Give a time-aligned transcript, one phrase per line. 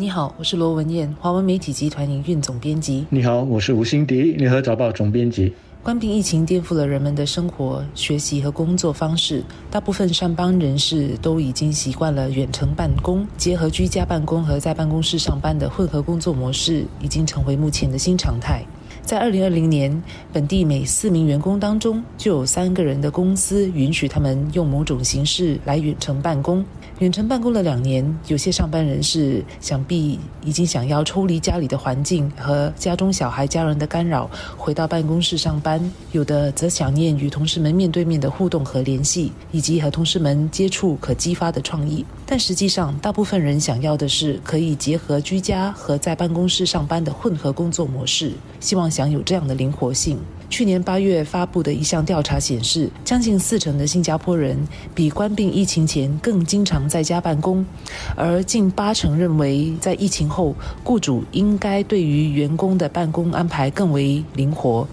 [0.00, 3.04] 你好，我是罗文燕，华文媒体集团营运总编辑。
[3.10, 5.52] 你好，我是吴欣迪，联合早报总编辑。
[5.82, 18.64] 关闭疫情颠覆了人们的生活、学习和工作方式，大部分上班人士都已经习惯了远程办公，结合居家办公和在办公室上班的混合工作模式，已经成为目前的新常态。
[19.02, 26.64] 在二零二零年，本地每四名员工当中就有三个人的公司允许他们用某种形式来远程办公。
[27.00, 35.80] 远程办公了两年，有些上班人士想必已经想要抽离家里的环境和家中小孩、家人的干扰，回到办公室上班；
[36.12, 42.04] 有的则想念与同事们面对面的互动和联系，以及和同事们接触可激发的创意。
[42.30, 48.30] 但实际上，大部分人想要的是可以结合居家和在办公室上班的混合工作模式，
[48.60, 50.16] 希望享有这样的灵活性。
[50.48, 54.56] 去年八月发布的一项调查显示，将近四成的新加坡人
[54.94, 57.66] 比关闭疫情前更经常在家办公，
[58.14, 60.54] 而近八成认为在疫情后，
[60.84, 64.86] 雇主应该对于员工的办公安排更为灵活。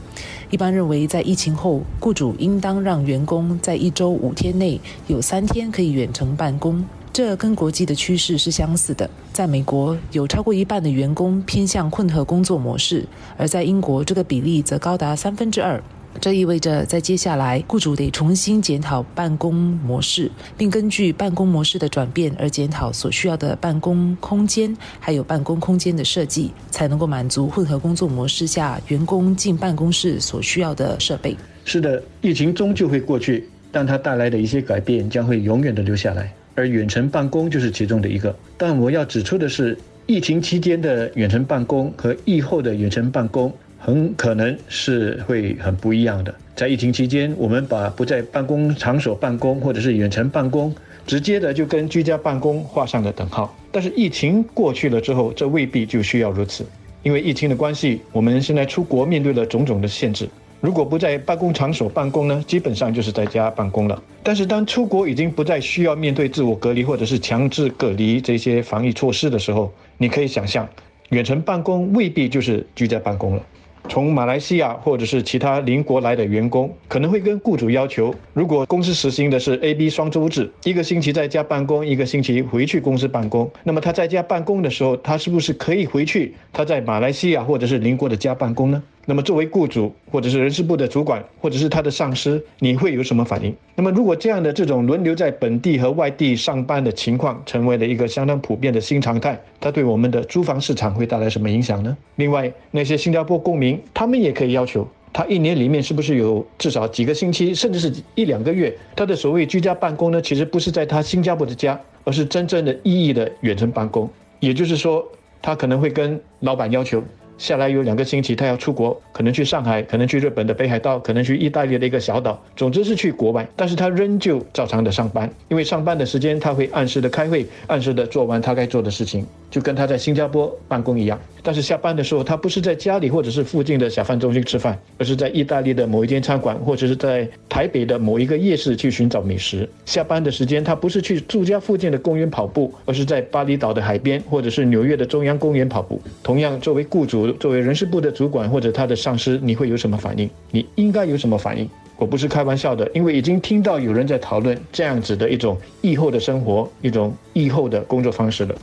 [0.49, 6.83] 一般认为，在疫情后，雇主应当让员工在一周五天内有三天可以远程办公。
[7.17, 9.09] 这跟国际的趋势是相似的。
[9.33, 13.03] 在美国，有超过一半的员工偏向混合工作模式，
[13.35, 15.81] 而在英国，这个比例则高达三分之二。
[16.21, 31.35] 这意味着，在接下来，雇主得重新检讨办公模式，并根据办公模式的转变而检讨所需要的办公空间，还有办公空间的设计，才能够满足混合工作模式下员工进办公室所需要的设备。
[31.65, 36.31] 是的，疫情终究会过去，但它带来的一些改变将会永远的留下来。
[36.57, 39.77] 而远程办公就是其中的一个，但我要指出的是，
[40.07, 46.33] 疫情期间的远程办公和疫后的远程办公很可能是会很不一样的。
[46.55, 50.73] 在疫情期间，我们把不在办公场所办公或者是远程办公，
[51.05, 53.55] 直接的就跟居家办公画上了等号。
[53.71, 56.65] 但是疫情过去了之后，这未必就需要如此，
[57.03, 60.27] 因为疫情的关系，我们现在出国面对了种种的限制。
[60.59, 64.01] 如果不在办公场所办公呢，基本上就是在家办公了。
[64.23, 70.67] 但是当出国已经不再需要面对自我隔离或者是强制隔离这些防疫措施的时候，你可以想象，
[71.09, 73.43] 远程办公未必就是居家办公了。
[73.87, 88.83] 从马来西亚或者是其他邻国来的员工，可能会跟雇主要求，如果公司实行的是 A、B 双周制，一个星期在家办公，一个星期回去公司办公，那么他在家办公的时候，他是不是可以回去他在马来西亚或者是邻国的家办公呢？
[89.09, 93.55] 那么作为雇主或者是人事部的主管或者是他的上司，你会有什么反应？
[93.73, 101.95] 那么如果这样的这种轮流在本地和外地上班的情况成为了一个相当普遍的新常态，它对我们的租房市场会带来什么影响呢？
[102.17, 110.21] 另外，那些新加坡公民，他们也可以要求，他一年里面是不是有至少几个星期，甚至是一两个月，他的所谓居家办公呢？
[110.21, 114.09] 其实不是在他新加坡的家，而是真正的意义的远程办公。
[114.41, 115.01] 也就是说，
[115.41, 117.01] 他可能会跟老板要求。
[117.37, 123.47] 下来有两个星期，他要出国，可能去上海，可能去日本的北海道，可能去意大利的一个小岛，总之是去国外。
[123.55, 131.19] 但是他仍旧照常的上班，因为上班的时间他会按时的开会，按时的做完他该做的事情，就跟他在新加坡办公一样。
[131.43, 139.69] 但是下班的时候，他不是在家里或者是附近的小饭中心吃饭，而是在意大利的某一间餐馆，或者是在台北的某一个夜市去寻找美食。
[139.85, 146.01] 下班的时间，他不是去住家附近的公园跑步，而是在巴厘岛的海边，或者是纽约的中央公园跑步。
[146.21, 150.29] 同样，作为雇主作为人事部的主管或者他的上司，你会有什么反应？
[150.51, 151.69] 你应该有什么反应？
[151.97, 158.55] 我不是开玩笑的，因为已经听到有人在讨论这样子的一种疫后的生活，一种疫后的工作方式了。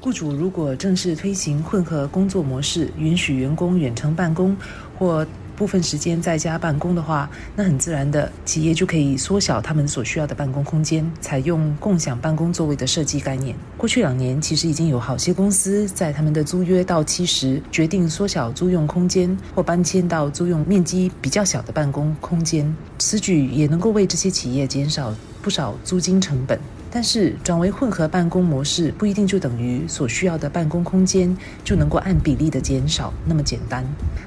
[0.00, 4.56] 雇主如果正式推行混合工作模式，允许员工远程办公
[4.98, 5.26] 或。
[5.56, 13.56] 部分时间在家办公的话，那很自然的，企业就可以缩小他们所需要的办公空间，采用共享办公座位的设计概念。
[13.76, 22.76] 过去两年，其实已经有好些公司在他们的租约到期时，决定缩小租用空间，或搬迁到租用面积比较小的办公空间。
[22.98, 26.58] 此举也能够为这些企业减少不少租金成本。
[26.96, 33.84] 但是，转为混合办公模式不一定就等于所需要的办公空间就能够按比例的减少那么简单。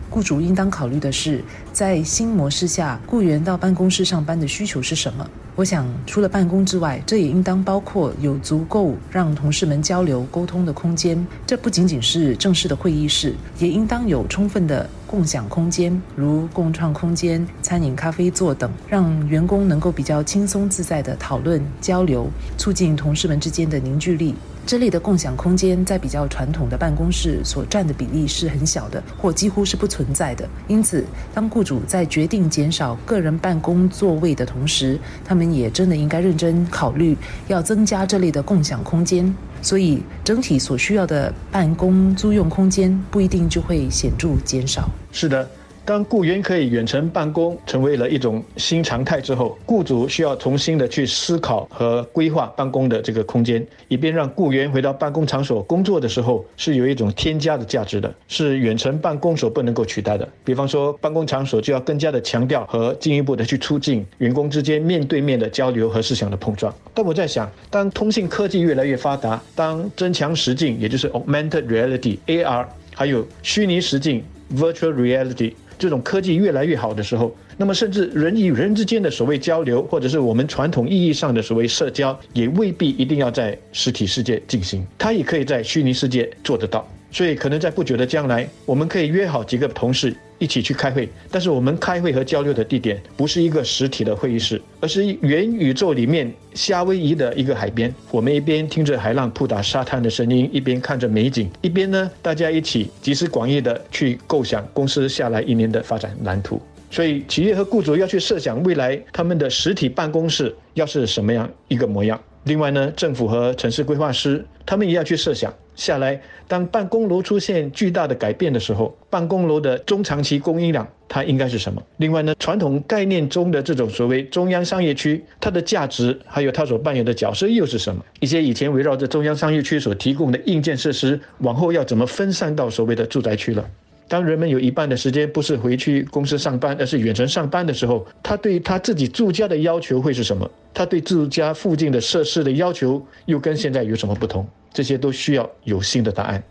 [0.07, 5.27] 雇主应当考虑的是，在新模式下，雇员到办公室上班的需求是什么？
[5.55, 11.25] 我想，除了办公之外，这也应当包括有足够让同事们交流沟通的空间。
[11.47, 22.29] 这不仅仅是正式的会议室，也应当有充分的共享空间，如共创空间、餐饮、咖啡座等，让员工能够比较轻松自在地讨论交流，
[22.59, 24.35] 促进同事们之间的凝聚力。
[24.69, 30.48] 这类的共享空间在比较传统的办公室所占的比例是很小的，或几乎是不存在的。
[30.68, 37.18] 因此，当雇主在决定减少个人办公座位的同时，他们也真的应该认真考虑
[37.48, 39.36] 要增加这类的共享空间。
[39.60, 44.88] 所以，整体所需要的办公租用空间不一定就会显著减少。
[45.12, 45.50] 是的。
[45.89, 60.30] 当雇员可以远程办公成为了一种新常态之后，雇主需要重新的去思考和规划办公的这个空间，以便让雇员回到办公场所工作的时候是有一种添加的价值的，是远程办公所不能够取代的。
[60.45, 66.71] 比方说，办公场所就要更加的强调和进一步的去促进员工之间面对面的交流和思想的碰撞。
[66.94, 75.53] 但我在想，当通信科技越来越发达，当增强实境，也就是 augmented reality（AR） 还有虚拟实境 （virtual reality）。
[75.79, 86.85] 这种科技越来越好的时候，那么甚至人与人之间的所谓交流，或者是我们传统意义上的所谓社交，也未必一定要在实体世界进行，它也可以在虚拟世界做得到。
[87.11, 91.09] 所以，可能在不久的将来，我们可以约好几个同事一起去开会。
[91.31, 97.94] 但是，我们开会和交流的地点不是一个实体的会议室，而是元宇宙里面夏威夷的一个海边。
[98.11, 106.61] 我们一边听着海浪扑打沙滩的声音，一边看着美景，一边呢，大家一起集思广益的去构想公司下来一年的发展蓝图。
[106.91, 112.19] 所以，企业和雇主要去设想未来他们的实体办公室要是什么样一个模样。
[112.45, 121.81] 另外呢，政府和城市规划师他们也要去设想下来，当办公楼出现巨大的改变的时候，办公楼的中长期供应量它应该是什么？
[121.98, 128.06] 另外呢，传统概念中的这种所谓中央商业区，它的价值还有它所扮演的角色又是什么？
[128.19, 133.68] 一些以前围绕着中央商业区所提供的硬件设施，往后要怎么分散到所谓的住宅区了？
[134.09, 140.50] 当人们有一半的时间不是回去公司上班，而是远程上班的时候，他对他自己住家的要求会是什么？
[140.73, 144.45] 他对住家附近的设施的要求又跟现在有什么不同？
[144.73, 146.44] 这些都需要有新的答案。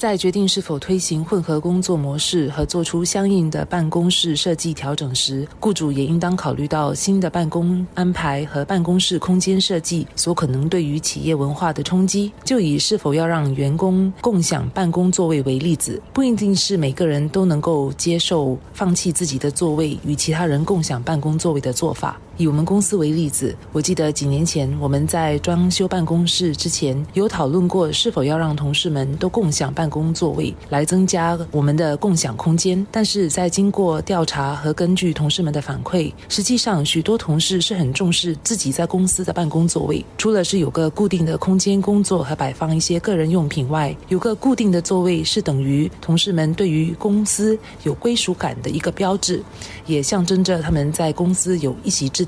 [0.00, 12.32] 在决定是否推行混合工作模式和做出相应的办公室设计调整时，雇主也应当考虑到新的办公安排和办公室空间设计所可能对于企业文化的冲击。
[12.42, 22.18] 就以是否要让员工共享办公座位为例子，不一定是每个人都能够接受放弃自己的座位与其他人共享办公座位的做法。
[22.40, 32.86] 以我们公司为例子，我记得几年前我们在装修办公室之前，有讨论过是否要让同事们都共享办公座位，来增加我们的共享空间。
[32.90, 49.42] 但是在经过调查和根据同事们的反馈，实际上许多同事是很重视自己在公司的办公座位，除了是有个固定的空间工作和摆放一些个人用品外，有个固定的座位是等于同事们对于公司有归属感的一个标志，
[49.84, 52.26] 也象征着他们在公司有一席之。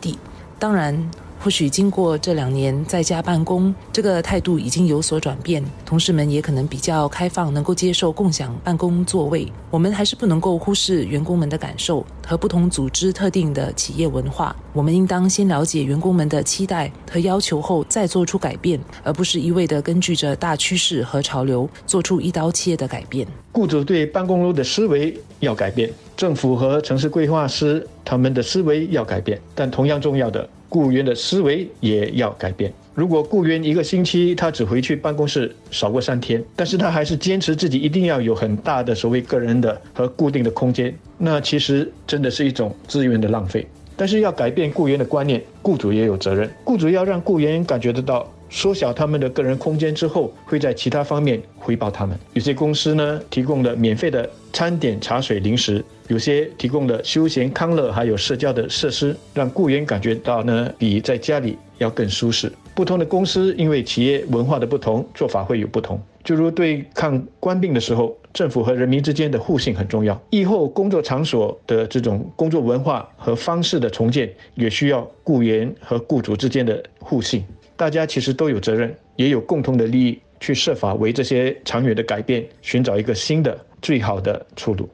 [0.59, 1.11] 当然。
[1.43, 9.51] 或许经过这两年在家办公，这个态度已经有所转变，同事们也可能比较开放，能够接受共享办公座位。
[9.69, 14.55] 我们还是不能够忽视员工们的感受和不同组织特定的企业文化。
[14.73, 23.27] 我们应当先了解员工们的期待和要求后再做出改变，而不是一味的根据着大趋势和潮流做出一刀切的改变。
[23.51, 30.49] 雇主对办公楼的思维要改变，政府和城市规划师他们的思维要改变，但同样重要的。
[30.73, 32.73] 雇员的思维也要改变。
[32.95, 43.67] 如果雇员一个星期他只回去办公室少过三天，但是他还是坚持自己一定要有很大的所谓个人的和固定的空间，那其实真的是一种资源的浪费。
[43.95, 46.51] 但是要改变雇员的观念，雇主也有责任。
[46.65, 52.15] 雇主要让雇员感觉得到，缩小他们的个人空间之后，会在其他方面回报他们。
[52.35, 55.83] 有些公司呢，提供了免费的餐点、茶水、零食。
[56.09, 62.53] 有些提供了休闲康乐还有社交的设施，让雇员感觉到呢比在家里要更舒适。
[62.75, 65.99] 不同的公司因为企业文化的不同，做法会有不同。
[66.23, 70.21] 就如对抗官病的时候，政府和人民之间的互信很重要。
[70.29, 77.43] 以后工作场所的这种工作文化和方式的重建，也需要雇员和雇主之间的互信。
[77.83, 84.89] 大家其实都有责任，也有共同的利益，去设法为这些长远的改变寻找一个新的、最好的出路。